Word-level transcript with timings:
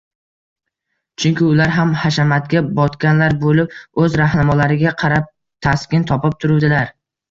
Chunki 1.23 1.43
ular 1.49 1.73
ham 1.75 1.91
hashamatga 2.05 2.65
botganlar 2.81 3.37
bo‘lib, 3.47 3.79
o‘z 4.07 4.21
rahnamolariga 4.25 4.99
qarab, 5.07 5.33
taskin 5.71 6.13
topib 6.13 6.45
turuvdilar 6.45 6.97